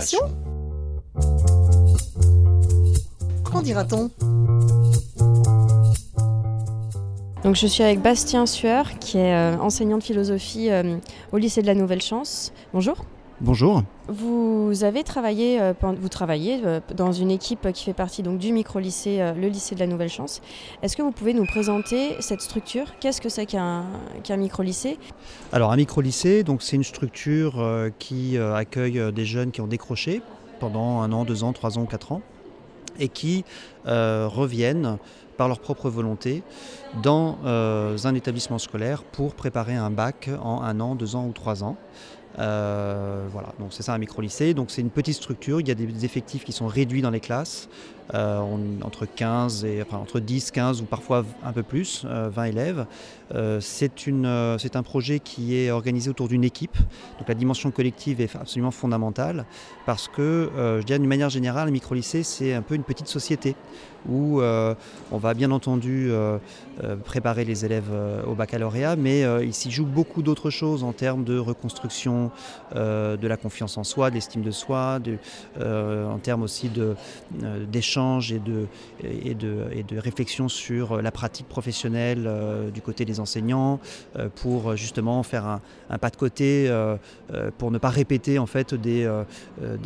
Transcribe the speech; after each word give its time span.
Présentation 0.00 0.20
Qu'en 3.44 3.60
dira-t-on? 3.60 4.10
Donc 7.44 7.56
je 7.56 7.66
suis 7.66 7.82
avec 7.82 8.00
Bastien 8.00 8.46
Sueur, 8.46 8.98
qui 8.98 9.18
est 9.18 9.34
euh, 9.34 9.58
enseignant 9.58 9.98
de 9.98 10.02
philosophie 10.02 10.70
euh, 10.70 10.96
au 11.32 11.38
lycée 11.38 11.60
de 11.60 11.66
la 11.66 11.74
Nouvelle 11.74 12.02
Chance. 12.02 12.52
Bonjour. 12.72 13.04
Bonjour. 13.42 13.82
Vous 14.08 14.84
avez 14.84 15.02
travaillé, 15.02 15.58
euh, 15.62 15.72
vous 15.98 16.10
travaillez 16.10 16.60
euh, 16.62 16.80
dans 16.94 17.10
une 17.10 17.30
équipe 17.30 17.72
qui 17.72 17.84
fait 17.84 17.94
partie 17.94 18.22
donc 18.22 18.38
du 18.38 18.52
micro-lycée, 18.52 19.22
euh, 19.22 19.32
le 19.32 19.48
lycée 19.48 19.74
de 19.74 19.80
la 19.80 19.86
Nouvelle 19.86 20.10
Chance. 20.10 20.42
Est-ce 20.82 20.94
que 20.94 21.00
vous 21.00 21.10
pouvez 21.10 21.32
nous 21.32 21.46
présenter 21.46 22.20
cette 22.20 22.42
structure? 22.42 22.98
Qu'est-ce 23.00 23.22
que 23.22 23.30
c'est 23.30 23.46
qu'un 23.46 23.86
micro-lycée? 24.28 24.98
Alors 25.52 25.72
un 25.72 25.76
micro-lycée, 25.76 26.42
donc 26.42 26.60
c'est 26.60 26.76
une 26.76 26.84
structure 26.84 27.64
qui 27.98 28.36
accueille 28.36 29.10
des 29.10 29.24
jeunes 29.24 29.52
qui 29.52 29.62
ont 29.62 29.66
décroché 29.66 30.20
pendant 30.58 31.00
un 31.00 31.10
an, 31.10 31.24
deux 31.24 31.42
ans, 31.42 31.54
trois 31.54 31.78
ans, 31.78 31.86
quatre 31.86 32.12
ans, 32.12 32.20
et 32.98 33.08
qui 33.08 33.44
euh, 33.86 34.28
reviennent 34.30 34.98
par 35.36 35.48
leur 35.48 35.60
propre 35.60 35.88
volonté 35.88 36.42
dans 37.02 37.38
euh, 37.46 37.96
un 38.04 38.14
établissement 38.14 38.58
scolaire 38.58 39.02
pour 39.02 39.34
préparer 39.34 39.74
un 39.74 39.90
bac 39.90 40.28
en 40.42 40.60
un 40.60 40.78
an, 40.80 40.94
deux 40.94 41.16
ans 41.16 41.24
ou 41.26 41.32
trois 41.32 41.64
ans. 41.64 41.76
Euh, 42.38 43.26
voilà, 43.30 43.52
donc 43.58 43.72
c'est 43.72 43.82
ça 43.82 43.94
un 43.94 43.98
micro-lycée. 43.98 44.54
Donc 44.54 44.70
c'est 44.70 44.80
une 44.80 44.90
petite 44.90 45.16
structure, 45.16 45.60
il 45.60 45.68
y 45.68 45.70
a 45.70 45.74
des 45.74 46.04
effectifs 46.04 46.44
qui 46.44 46.52
sont 46.52 46.66
réduits 46.66 47.02
dans 47.02 47.10
les 47.10 47.20
classes, 47.20 47.68
euh, 48.14 48.40
entre 48.82 49.06
15 49.06 49.64
et 49.64 49.84
entre 49.92 50.20
10, 50.20 50.50
15 50.50 50.82
ou 50.82 50.84
parfois 50.84 51.24
un 51.44 51.52
peu 51.52 51.62
plus, 51.62 52.04
euh, 52.06 52.28
20 52.32 52.44
élèves. 52.44 52.86
Euh, 53.34 53.60
c'est 53.60 54.06
une, 54.06 54.26
euh, 54.26 54.58
c'est 54.58 54.74
un 54.76 54.82
projet 54.82 55.20
qui 55.20 55.56
est 55.56 55.70
organisé 55.70 56.10
autour 56.10 56.28
d'une 56.28 56.44
équipe. 56.44 56.76
Donc 57.18 57.28
la 57.28 57.34
dimension 57.34 57.70
collective 57.70 58.20
est 58.20 58.34
absolument 58.36 58.70
fondamentale 58.70 59.44
parce 59.86 60.08
que, 60.08 60.50
je 60.56 60.84
d'une 60.84 61.06
manière 61.06 61.30
générale, 61.30 61.68
un 61.68 61.70
micro-lycée, 61.70 62.22
c'est 62.22 62.54
un 62.54 62.62
peu 62.62 62.74
une 62.74 62.82
petite 62.82 63.06
société 63.06 63.54
où 64.08 64.40
on 64.40 65.18
va 65.18 65.34
bien 65.34 65.50
entendu 65.50 66.10
préparer 67.04 67.44
les 67.44 67.64
élèves 67.64 67.90
au 68.26 68.34
baccalauréat, 68.34 68.96
mais 68.96 69.22
il 69.42 69.54
s'y 69.54 69.70
joue 69.70 69.86
beaucoup 69.86 70.22
d'autres 70.22 70.50
choses 70.50 70.84
en 70.84 70.92
termes 70.92 71.24
de 71.24 71.38
reconstruction 71.38 72.30
de 72.74 73.26
la 73.26 73.36
confiance 73.36 73.78
en 73.78 73.84
soi, 73.84 74.10
de 74.10 74.16
l'estime 74.16 74.42
de 74.42 74.50
soi, 74.50 74.98
en 75.60 76.18
termes 76.18 76.42
aussi 76.42 76.70
euh, 77.42 77.64
et 79.02 79.34
de, 79.34 79.98
réflexion 79.98 80.48
sur 80.48 81.02
la 81.02 81.10
pratique 81.10 81.48
professionnelle 81.48 82.24
euh, 82.26 82.70
du 82.70 82.80
côté 82.80 83.04
des 83.04 83.20
enseignants, 83.20 83.80
euh, 84.16 84.28
pour 84.34 84.76
justement 84.76 85.22
faire 85.22 85.46
un, 85.46 85.98
pas 85.98 86.10
de 86.10 86.16
côté, 86.16 86.66
euh, 86.68 86.96
euh, 87.32 87.50
pour 87.58 87.70
ne 87.70 87.78
pas 87.78 87.88
répéter 87.88 88.38
en 88.38 88.46
fait 88.46 88.74
des, 88.74 89.04
euh, 89.04 89.24
euh, 89.62 89.76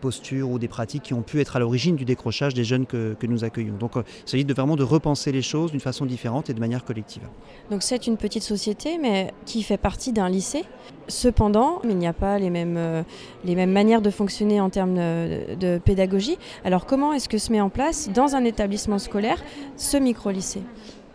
postures 0.00 0.50
ou 0.50 0.58
des 0.58 0.68
pratiques 0.68 1.04
qui 1.04 1.14
ont 1.14 1.22
pu 1.22 1.40
être 1.40 1.56
à 1.56 1.58
l'origine 1.58 1.96
du 1.96 2.04
décrochage 2.04 2.54
des 2.54 2.64
jeunes 2.64 2.86
que, 2.86 3.16
nous 3.26 3.44
accueillons. 3.44 3.74
Donc 3.76 3.96
euh, 3.96 4.02
il 4.26 4.30
s'agit 4.30 4.44
vraiment 4.44 4.76
de 4.76 4.84
repenser 4.84 5.32
les 5.32 5.42
choses 5.42 5.72
d'une 5.72 5.80
façon 5.80 6.06
différente 6.06 6.48
et 6.48 6.54
de 6.54 6.60
manière 6.60 6.84
collective. 6.84 7.22
Donc 7.70 7.82
c'est 7.82 8.06
une 8.06 8.16
petite 8.16 8.44
société, 8.44 8.98
mais 8.98 9.32
qui 9.46 9.62
fait 9.62 9.78
partie 9.78 10.12
d'un 10.12 10.28
lycée. 10.28 10.64
Cependant, 11.08 11.80
il 11.84 11.96
n'y 11.96 12.06
a 12.06 12.12
pas 12.12 12.38
les 12.38 12.50
mêmes, 12.50 12.76
euh, 12.76 13.02
les 13.44 13.56
mêmes 13.56 13.72
manières 13.72 14.02
de 14.02 14.10
fonctionner 14.10 14.60
en 14.60 14.70
termes 14.70 14.94
de 14.96 15.78
pédagogie. 15.78 16.38
Alors 16.64 16.86
comment 16.86 17.12
est-ce 17.12 17.28
que 17.28 17.35
se 17.38 17.52
met 17.52 17.60
en 17.60 17.68
place 17.68 18.08
dans 18.08 18.34
un 18.34 18.44
établissement 18.44 18.98
scolaire 18.98 19.42
ce 19.76 19.96
micro-lycée 19.96 20.62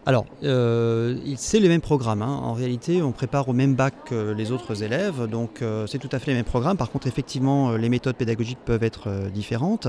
Alors, 0.07 0.25
euh, 0.43 1.15
c'est 1.35 1.59
les 1.59 1.67
mêmes 1.67 1.79
programmes. 1.81 2.23
hein. 2.23 2.39
En 2.41 2.53
réalité, 2.53 3.03
on 3.03 3.11
prépare 3.11 3.47
au 3.49 3.53
même 3.53 3.75
bac 3.75 3.93
que 4.05 4.31
les 4.31 4.51
autres 4.51 4.81
élèves, 4.81 5.27
donc 5.27 5.61
euh, 5.61 5.85
c'est 5.85 5.99
tout 5.99 6.09
à 6.11 6.17
fait 6.17 6.31
les 6.31 6.37
mêmes 6.37 6.43
programmes. 6.43 6.75
Par 6.75 6.89
contre, 6.89 7.05
effectivement, 7.05 7.69
euh, 7.69 7.77
les 7.77 7.87
méthodes 7.87 8.15
pédagogiques 8.15 8.57
peuvent 8.65 8.83
être 8.83 9.29
différentes. 9.31 9.87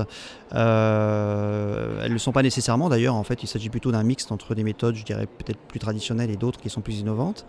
Elles 0.51 0.59
ne 0.59 2.13
le 2.13 2.19
sont 2.19 2.31
pas 2.31 2.43
nécessairement 2.43 2.89
d'ailleurs. 2.89 3.15
En 3.15 3.23
fait, 3.23 3.41
il 3.41 3.47
s'agit 3.47 3.69
plutôt 3.69 3.91
d'un 3.91 4.03
mixte 4.03 4.31
entre 4.31 4.53
des 4.53 4.63
méthodes, 4.63 4.95
je 4.95 5.03
dirais, 5.03 5.25
peut-être 5.25 5.57
plus 5.57 5.79
traditionnelles 5.79 6.29
et 6.29 6.35
d'autres 6.37 6.59
qui 6.59 6.69
sont 6.69 6.81
plus 6.81 6.99
innovantes. 6.99 7.47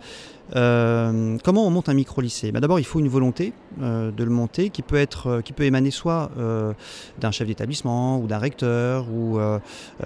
Comment 0.51 1.67
on 1.67 1.69
monte 1.69 1.89
un 1.89 1.93
micro-lycée? 1.93 2.51
Ben, 2.51 2.61
D'abord, 2.61 2.79
il 2.79 2.85
faut 2.85 2.99
une 2.99 3.09
volonté 3.09 3.53
de 3.79 4.23
le 4.23 4.29
monter 4.31 4.71
qui 4.71 4.81
peut, 4.81 4.95
être, 4.95 5.41
qui 5.41 5.53
émaner 5.63 5.91
soit 5.91 6.31
d'un 7.19 7.31
chef 7.31 7.47
d'établissement 7.47 8.17
ou 8.19 8.25
d'un 8.25 8.39
recteur. 8.39 9.05
Ou, 9.13 9.39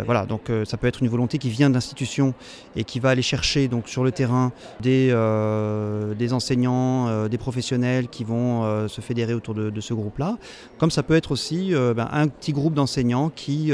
voilà, 0.06 0.26
donc 0.26 0.52
ça 0.66 0.76
peut 0.76 0.88
être 0.88 1.02
une 1.02 1.10
volonté 1.10 1.38
qui 1.38 1.50
vient 1.50 1.70
d'institutions 1.70 2.34
et 2.76 2.84
qui 2.84 3.00
va 3.00 3.10
aller 3.10 3.22
chercher 3.22 3.68
donc, 3.68 3.88
sur 3.88 4.04
le 4.04 4.12
terrain 4.12 4.52
des, 4.82 5.10
euh, 5.12 6.14
des 6.14 6.34
enseignants, 6.34 7.08
euh, 7.08 7.28
des 7.28 7.38
professionnels 7.38 8.08
qui 8.08 8.24
vont 8.24 8.64
euh, 8.64 8.88
se 8.88 9.02
fédérer 9.02 9.34
autour 9.34 9.54
de, 9.54 9.80
ce 9.80 9.94
groupe-là. 9.94 10.38
Comme 10.78 10.92
ça 10.92 11.04
peut 11.04 11.16
être 11.16 11.32
aussi 11.32 11.72
ben, 11.74 12.10
un 12.12 12.28
petit 12.28 12.52
groupe 12.52 12.74
d'enseignants 12.74 13.30
qui 13.34 13.72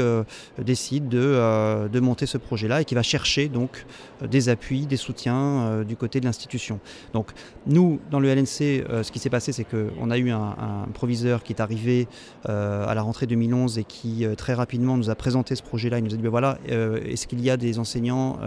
décide 0.58 1.08
de, 1.08 1.88
de 1.88 2.00
monter 2.00 2.26
ce 2.26 2.38
projet-là 2.38 2.82
et 2.82 2.84
qui 2.84 2.94
va 2.94 3.02
chercher 3.02 3.48
donc 3.48 3.86
des 4.22 4.48
appuis, 4.48 4.86
des 4.86 4.96
soutiens 4.96 5.82
du 5.82 5.96
côté 5.96 6.20
de 6.20 6.26
l'institution. 6.26 6.78
Donc 7.12 7.32
nous, 7.66 7.98
dans 8.12 8.20
le 8.20 8.28
LNC, 8.28 8.46
ce 9.02 9.10
qui 9.10 9.18
s'est 9.18 9.30
passé, 9.30 9.50
c'est 9.50 9.64
qu'on 9.64 10.10
a 10.10 10.16
eu 10.16 10.30
un, 10.30 10.56
un 10.86 10.88
proviseur 10.94 11.42
qui 11.42 11.52
est 11.52 11.60
arrivé 11.60 12.06
à 12.44 12.92
la 12.94 13.02
rentrée 13.02 13.26
2011 13.26 13.78
et 13.78 13.84
qui 13.84 14.24
très 14.36 14.54
rapidement 14.54 14.96
nous 14.96 15.10
a 15.10 15.16
présenté 15.16 15.56
ce 15.56 15.62
projet-là. 15.62 15.98
Il 15.98 16.04
nous 16.04 16.14
a 16.14 16.16
dit, 16.16 16.22
ben 16.22 16.30
voilà, 16.30 16.58
est-ce 16.68 17.26
qu'il 17.26 17.40
y 17.40 17.50
a 17.50 17.56
des 17.56 17.80
enseignants 17.80 18.38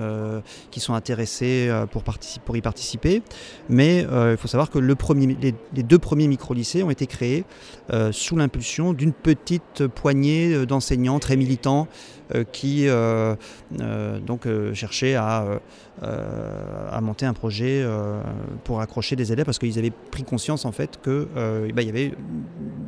qui 0.72 0.80
sont 0.80 0.94
intéressés 0.94 1.68
euh, 1.69 1.85
pour, 1.85 2.03
pour 2.03 2.57
y 2.57 2.62
participer. 2.62 3.22
Mais 3.69 4.06
euh, 4.09 4.31
il 4.31 4.38
faut 4.38 4.47
savoir 4.47 4.69
que 4.69 4.80
le 4.80 4.96
premier, 4.96 5.38
les, 5.41 5.84
deux 5.84 6.00
premiers 6.00 6.28
micro-lycées 6.28 6.84
ont 6.84 6.90
été 6.90 7.07
créés 7.07 7.46
euh, 7.91 8.12
sous 8.12 8.35
l'impulsion 8.35 8.94
d'une 8.94 9.13
petite 9.13 9.88
poignée 9.88 10.53
euh, 10.53 10.66
d'enseignants 10.66 11.19
très 11.19 11.35
militants 11.35 11.88
euh, 12.35 12.44
qui 12.44 12.88
euh, 12.88 13.35
euh, 13.81 14.19
donc 14.19 14.46
euh, 14.46 14.74
cherchaient 14.75 15.16
à, 15.16 15.41
euh, 15.41 15.59
euh, 16.03 16.90
à 16.91 17.01
monter 17.01 17.25
un 17.25 17.34
projet 17.34 17.81
euh, 17.81 18.22
pour 18.63 18.81
accrocher 18.81 19.16
des 19.16 19.34
élèves 19.34 19.46
parce 19.46 19.57
qu'ils 19.57 19.80
avaient 19.80 19.91
pris 20.12 20.24
conscience 20.24 20.66
en 20.66 20.72
fait 20.72 21.00
euh, 21.07 21.72
bah, 21.74 21.81
y 21.81 21.90
avait 21.90 22.13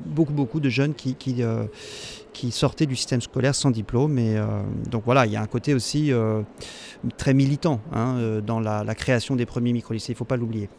beaucoup 0.06 0.34
beaucoup 0.34 0.60
de 0.60 0.70
jeunes 0.70 0.94
qui, 0.94 1.16
euh, 1.40 1.64
qui 2.34 2.52
sortaient 2.52 2.86
du 2.86 2.96
système 2.96 3.22
scolaire 3.22 3.56
sans 3.56 3.72
diplôme 3.72 4.18
et 4.18 4.38
euh, 4.38 4.46
donc 4.90 5.04
voilà 5.06 5.26
il 5.26 5.32
y 5.32 5.36
a 5.36 5.42
un 5.42 5.48
côté 5.48 5.74
aussi 5.74 6.12
euh, 6.12 6.42
très 7.18 7.34
militant 7.34 7.80
hein, 7.94 8.16
euh, 8.18 8.42
dans 8.42 8.60
la, 8.60 8.84
création 8.96 9.36
des 9.36 9.46
premiers 9.46 9.74
micro-lycées 9.74 10.12
il 10.12 10.16
ne 10.16 10.18
faut 10.18 10.26
pas 10.26 10.38
l'oublier. 10.38 10.70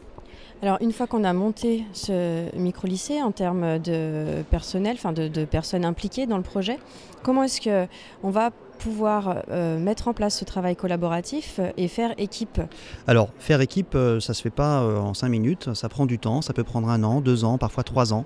Alors 0.61 0.77
une 0.81 0.93
fois 0.93 1.07
qu'on 1.07 1.25
a 1.25 1.33
monté 1.33 1.83
ce 1.91 2.55
micro-lycée 2.55 3.21
en 3.21 3.31
termes 3.31 3.79
de 3.79 4.43
personnel, 4.49 4.95
enfin 4.97 5.11
de, 5.11 5.27
de 5.27 5.43
personnes 5.43 5.83
impliquées 5.83 6.25
dans 6.25 6.37
le 6.37 6.43
projet, 6.43 6.79
comment 7.21 7.43
est-ce 7.43 7.59
que 7.59 7.87
on 8.23 8.29
va 8.29 8.51
pouvoir 8.83 9.43
euh, 9.49 9.79
mettre 9.79 10.09
en 10.09 10.13
place 10.13 10.37
ce 10.37 10.43
travail 10.43 10.75
collaboratif 10.75 11.61
et 11.77 11.87
faire 11.87 12.13
équipe. 12.17 12.59
Alors, 13.07 13.29
faire 13.39 13.61
équipe, 13.61 13.95
euh, 13.95 14.19
ça 14.19 14.33
se 14.33 14.41
fait 14.41 14.49
pas 14.49 14.81
euh, 14.81 14.97
en 14.97 15.13
cinq 15.13 15.29
minutes, 15.29 15.73
ça 15.73 15.87
prend 15.87 16.05
du 16.05 16.19
temps, 16.19 16.41
ça 16.41 16.51
peut 16.51 16.65
prendre 16.65 16.89
un 16.89 17.01
an, 17.03 17.21
deux 17.21 17.45
ans, 17.45 17.57
parfois 17.57 17.83
trois 17.83 18.13
ans, 18.13 18.25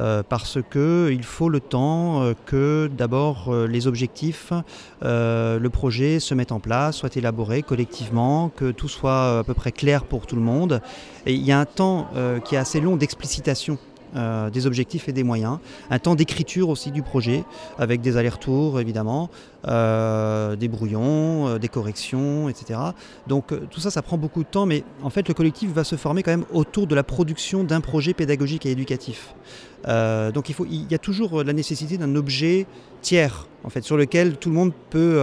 euh, 0.00 0.24
parce 0.28 0.58
que 0.70 1.10
il 1.12 1.22
faut 1.22 1.48
le 1.48 1.60
temps 1.60 2.22
euh, 2.22 2.34
que 2.46 2.90
d'abord 2.92 3.46
euh, 3.48 3.68
les 3.68 3.86
objectifs, 3.86 4.52
euh, 5.04 5.60
le 5.60 5.70
projet 5.70 6.18
se 6.18 6.34
mette 6.34 6.50
en 6.50 6.58
place, 6.58 6.96
soit 6.96 7.16
élaboré 7.16 7.62
collectivement, 7.62 8.50
que 8.56 8.72
tout 8.72 8.88
soit 8.88 9.38
à 9.38 9.44
peu 9.44 9.54
près 9.54 9.70
clair 9.70 10.02
pour 10.04 10.26
tout 10.26 10.36
le 10.36 10.42
monde. 10.42 10.80
Et 11.26 11.34
il 11.34 11.42
y 11.42 11.52
a 11.52 11.60
un 11.60 11.64
temps 11.64 12.08
euh, 12.16 12.40
qui 12.40 12.56
est 12.56 12.58
assez 12.58 12.80
long 12.80 12.96
d'explicitation 12.96 13.78
euh, 14.14 14.50
des 14.50 14.66
objectifs 14.66 15.08
et 15.08 15.12
des 15.12 15.22
moyens, 15.22 15.58
un 15.90 15.98
temps 15.98 16.14
d'écriture 16.14 16.68
aussi 16.68 16.90
du 16.90 17.02
projet, 17.02 17.44
avec 17.78 18.00
des 18.00 18.16
allers-retours 18.16 18.78
évidemment, 18.80 19.30
euh, 19.68 20.54
des 20.56 20.68
brouillons, 20.68 21.48
euh, 21.48 21.58
des 21.58 21.68
corrections, 21.68 22.48
etc. 22.48 22.78
Donc 23.26 23.54
tout 23.70 23.80
ça, 23.80 23.90
ça 23.90 24.02
prend 24.02 24.18
beaucoup 24.18 24.42
de 24.42 24.48
temps, 24.48 24.66
mais 24.66 24.84
en 25.02 25.10
fait 25.10 25.28
le 25.28 25.34
collectif 25.34 25.70
va 25.72 25.84
se 25.84 25.96
former 25.96 26.22
quand 26.22 26.30
même 26.30 26.44
autour 26.52 26.86
de 26.86 26.94
la 26.94 27.02
production 27.02 27.64
d'un 27.64 27.80
projet 27.80 28.12
pédagogique 28.12 28.66
et 28.66 28.70
éducatif. 28.70 29.34
Donc 29.84 30.48
il, 30.48 30.54
faut, 30.54 30.64
il 30.64 30.88
y 30.90 30.94
a 30.94 30.98
toujours 30.98 31.42
la 31.42 31.52
nécessité 31.52 31.98
d'un 31.98 32.14
objet 32.14 32.66
tiers, 33.00 33.48
en 33.64 33.68
fait, 33.68 33.82
sur 33.82 33.96
lequel 33.96 34.36
tout 34.36 34.48
le 34.48 34.54
monde 34.54 34.72
peut, 34.90 35.20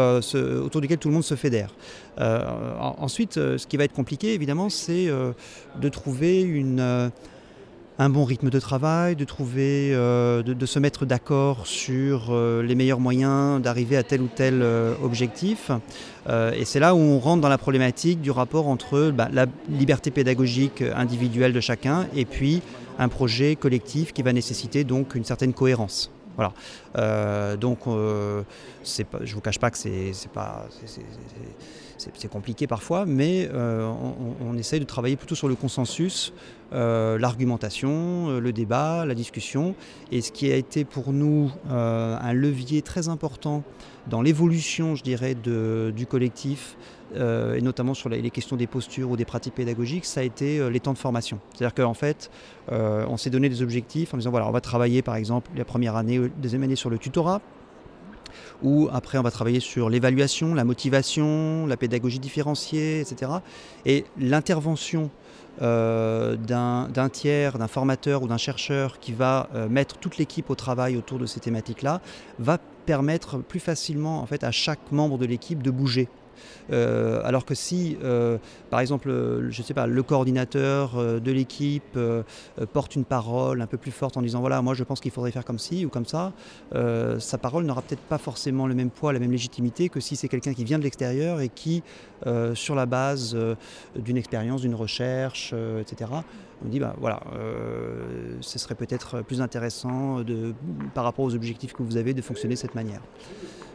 autour 0.62 0.82
duquel 0.82 0.98
tout 0.98 1.08
le 1.08 1.14
monde 1.14 1.24
se 1.24 1.36
fédère. 1.36 1.74
En- 2.20 2.96
ensuite, 3.00 3.36
ce 3.36 3.66
qui 3.66 3.78
va 3.78 3.86
être 3.86 3.94
compliqué, 3.94 4.34
évidemment, 4.34 4.68
c'est 4.70 5.08
de 5.08 5.90
trouver 5.90 6.42
une, 6.42 7.10
un 8.00 8.10
bon 8.10 8.24
rythme 8.24 8.50
de 8.50 8.60
travail, 8.60 9.18
de 9.18 9.26
trouver, 9.26 9.92
euh, 9.94 10.42
de, 10.42 10.66
se 10.66 10.80
mettre 10.80 11.06
d'accord 11.06 11.68
sur 11.68 12.30
euh, 12.30 12.64
les 12.64 12.74
meilleurs 12.74 13.02
moyens 13.02 13.62
d'arriver 13.62 13.98
à 13.98 14.04
tel 14.04 14.22
ou 14.22 14.30
tel 14.34 14.62
euh, 14.62 14.94
objectif. 15.04 15.70
Et 16.56 16.64
c'est 16.64 16.80
là 16.80 16.94
où 16.94 17.00
on 17.00 17.18
rentre 17.18 17.42
dans 17.42 17.50
la 17.50 17.58
problématique 17.58 18.22
du 18.22 18.30
rapport 18.30 18.68
entre 18.68 19.10
bah, 19.10 19.30
la 19.34 19.48
liberté 19.68 20.12
pédagogique 20.12 20.84
individuelle 20.96 21.54
de 21.54 21.60
chacun 21.60 22.06
et 22.16 22.26
puis 22.26 22.62
un 23.00 23.08
projet 23.08 23.56
collectif 23.56 24.14
qui 24.14 24.22
va 24.22 24.32
nécessiter 24.32 24.84
donc 24.84 25.16
une 25.16 25.24
certaine 25.24 25.54
cohérence. 25.54 26.12
Voilà. 26.36 26.54
Euh, 26.98 27.58
donc, 27.58 27.80
euh, 27.88 28.44
je 28.84 29.34
vous 29.34 29.42
cache 29.42 29.60
pas 29.60 29.72
que 29.72 29.78
c'est, 29.78 30.14
compliqué 32.32 32.68
parfois, 32.68 33.06
mais 33.06 33.50
on, 33.54 34.58
essaye 34.58 34.80
de 34.80 34.86
travailler 34.86 35.16
plutôt 35.16 35.36
sur 35.36 35.48
le 35.48 35.56
consensus, 35.56 36.34
l'argumentation, 36.72 38.40
le 38.40 38.54
débat, 38.54 39.06
la 39.06 39.16
discussion. 39.16 39.76
Et 40.12 40.22
ce 40.22 40.32
qui 40.32 40.52
a 40.52 40.56
été 40.56 40.86
pour 40.86 41.12
nous 41.12 41.52
un 41.70 42.34
levier 42.34 42.82
très 42.82 43.10
important 43.10 43.64
dans 44.08 44.22
l'évolution, 44.22 44.96
je 44.96 45.04
dirais, 45.04 45.36
du 45.36 46.06
collectif, 46.06 46.78
euh, 47.16 47.56
et 47.56 47.62
notamment 47.62 47.94
sur 47.94 48.10
les, 48.10 48.30
questions 48.30 48.56
des 48.56 48.68
postures 48.68 49.10
ou 49.10 49.18
des 49.18 49.26
pratiques 49.26 49.56
pédagogiques, 49.56 50.06
ça 50.06 50.22
a 50.22 50.24
été 50.24 50.60
euh, 50.60 50.70
les 50.70 50.80
temps 50.80 50.94
de 50.94 50.98
formation. 50.98 51.40
C'est-à-dire 51.54 51.74
qu'en 51.74 51.94
fait, 51.94 52.30
euh, 52.72 53.06
on 53.08 53.18
s'est 53.18 53.30
donné 53.30 53.50
des 53.50 53.62
objectifs 53.62 54.14
en 54.14 54.18
disant 54.18 54.32
voilà, 54.32 54.48
on 54.48 54.52
va 54.52 54.62
travailler 54.62 55.02
par 55.02 55.16
exemple 55.16 55.50
la 55.56 55.66
première 55.66 55.96
année, 55.96 56.20
deuxième 56.38 56.64
année 56.64 56.76
sur 56.76 56.90
le 56.90 56.98
tutorat, 56.98 57.42
ou 58.62 58.90
après 58.92 59.18
on 59.18 59.24
va 59.24 59.32
travailler 59.32 59.60
sur 59.60 59.90
l'évaluation, 59.90 60.54
la 60.54 60.64
motivation, 60.64 61.66
la 61.66 61.78
pédagogie 61.78 62.20
différenciée, 62.20 63.02
etc. 63.02 63.32
Et 63.86 64.06
l'intervention 64.20 65.10
d'un 65.60 67.10
tiers, 67.12 67.58
d'un 67.58 67.68
formateur 67.68 68.24
ou 68.24 68.28
d'un 68.28 68.38
chercheur 68.38 69.00
qui 69.00 69.12
va 69.12 69.50
mettre 69.70 69.98
toute 69.98 70.18
l'équipe 70.18 70.50
au 70.50 70.56
travail 70.56 70.96
autour 70.96 71.20
de 71.20 71.26
ces 71.26 71.42
thématiques-là 71.42 72.00
va 72.38 72.60
permettre 72.86 73.40
plus 73.40 73.60
facilement 73.60 74.22
en 74.22 74.26
fait 74.26 74.46
à 74.46 74.52
chaque 74.52 74.92
membre 74.94 75.18
de 75.18 75.26
l'équipe 75.26 75.62
de 75.62 75.70
bouger 75.70 76.08
euh, 76.72 77.22
alors 77.24 77.46
que 77.46 77.56
si, 77.56 77.98
euh, 78.04 78.38
par 78.70 78.80
exemple, 78.80 79.10
je 79.50 79.62
sais 79.62 79.74
pas, 79.74 79.88
le 79.88 80.04
coordinateur 80.04 80.98
euh, 80.98 81.20
de 81.20 81.32
l'équipe 81.32 81.98
porte 82.74 82.96
une 82.96 83.06
parole 83.06 83.62
un 83.62 83.68
peu 83.68 83.78
plus 83.78 83.92
forte 83.92 84.18
en 84.18 84.22
disant 84.22 84.40
voilà, 84.40 84.62
moi 84.62 84.74
je 84.74 84.84
pense 84.84 85.00
qu'il 85.00 85.12
faudrait 85.12 85.32
faire 85.32 85.46
comme 85.46 85.60
ci 85.60 85.86
ou 85.86 85.90
comme 85.90 86.06
ça, 86.06 86.34
sa 86.72 87.38
parole 87.38 87.66
n'aura 87.66 87.82
peut-être 87.82 88.02
pas 88.02 88.18
forcément 88.18 88.68
le 88.68 88.76
même 88.76 88.90
poids, 88.90 89.14
la 89.14 89.20
même 89.20 89.32
légitimité 89.32 89.90
que 89.90 90.00
si 90.00 90.16
c'est 90.16 90.28
quelqu'un 90.28 90.54
qui 90.54 90.64
vient 90.64 90.80
de 90.80 90.84
l'extérieur 90.84 91.42
et 91.42 91.50
qui, 91.50 91.84
sur 92.54 92.76
la 92.76 92.86
base 92.86 93.38
d'une 93.96 94.18
expérience, 94.18 94.62
d'une 94.62 94.76
recherche, 94.76 95.54
etc., 95.80 96.12
on 96.66 96.68
dit 96.68 96.80
bah 96.80 96.96
voilà, 97.00 97.22
ce 98.42 98.60
serait 98.60 98.76
peut-être 98.76 99.22
plus 99.22 99.42
intéressant 99.42 100.24
par 100.94 101.04
rapport 101.04 101.26
aux 101.26 101.36
objectifs 101.36 101.74
que 101.74 101.84
vous 101.84 101.98
avez 101.98 102.14
de 102.14 102.22
fonctionner 102.22 102.56
de 102.56 102.60
cette 102.60 102.76
manière. 102.76 103.02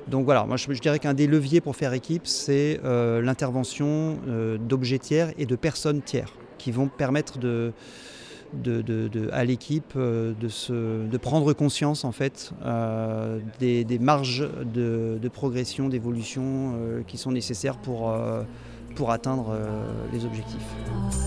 Donc 0.09 0.25
voilà, 0.25 0.45
moi 0.45 0.57
je, 0.57 0.71
dirais 0.81 0.99
qu'un 0.99 1.15
des 1.15 1.27
leviers 1.27 1.61
pour 1.61 1.77
faire 1.77 1.93
équipe, 1.93 2.27
c'est 2.27 2.81
euh, 2.85 3.23
l'intervention 3.23 4.19
euh, 4.29 4.59
d'objets 4.59 4.99
tiers 4.99 5.33
et 5.39 5.47
de 5.47 5.57
personnes 5.57 6.03
tiers 6.03 6.33
qui 6.59 6.73
vont 6.73 6.89
permettre 6.89 7.39
à 9.33 9.45
l'équipe 9.45 9.93
euh, 9.97 10.35
de, 10.41 11.17
prendre 11.19 11.53
conscience 11.53 12.05
en 12.05 12.13
fait 12.13 12.53
des, 13.61 13.99
marges 13.99 14.49
de, 14.65 15.29
progression, 15.33 15.89
d'évolution 15.89 16.75
qui 17.07 17.17
sont 17.17 17.33
nécessaires 17.33 17.79
pour, 17.79 18.15
pour 18.95 19.11
atteindre 19.11 19.57
les 20.13 20.25
objectifs. 20.25 21.24